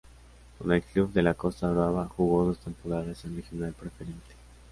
[0.57, 4.33] Con el club de la Costa Brava jugó dos temporadas en Regional Preferente.